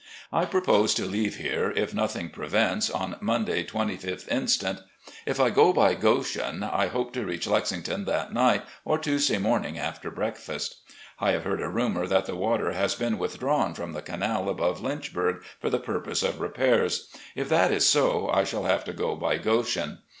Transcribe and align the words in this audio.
I 0.33 0.45
propose 0.45 0.95
to 0.95 1.05
leave 1.05 1.35
here, 1.35 1.71
if 1.75 1.93
nothing 1.93 2.31
prevents, 2.31 2.89
on 2.89 3.17
Monday, 3.21 3.63
2Sth 3.63 4.27
inst. 4.29 4.63
If 5.27 5.39
I 5.39 5.51
go 5.51 5.71
by 5.71 5.93
Goshen, 5.93 6.63
I 6.63 6.87
hope 6.87 7.13
to 7.13 7.23
reach 7.23 7.45
Lexington 7.45 8.05
that 8.05 8.33
night, 8.33 8.63
or 8.83 8.97
Tuesday 8.97 9.37
morning 9.37 9.77
after 9.77 10.09
breakfast. 10.09 10.77
I 11.19 11.33
have 11.33 11.43
heard 11.43 11.61
a 11.61 11.69
rumour 11.69 12.07
that 12.07 12.25
the 12.25 12.35
water 12.35 12.71
has 12.71 12.95
been 12.95 13.19
withdrawn 13.19 13.75
from 13.75 13.91
the 13.93 14.01
canal 14.01 14.49
above 14.49 14.81
Lynchburg 14.81 15.43
for 15.59 15.69
the 15.69 15.77
purpose 15.77 16.23
of 16.23 16.41
repairs. 16.41 17.07
If 17.35 17.47
that 17.49 17.71
is 17.71 17.85
so, 17.85 18.27
I 18.31 18.43
shall 18.43 18.63
have 18.63 18.83
to 18.85 18.93
go 18.93 19.15
by 19.15 19.37
Goshen. 19.37 19.99